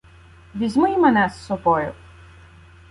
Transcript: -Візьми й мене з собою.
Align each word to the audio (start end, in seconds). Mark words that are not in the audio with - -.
-Візьми 0.55 0.91
й 0.93 0.97
мене 0.97 1.29
з 1.29 1.45
собою. 1.45 1.93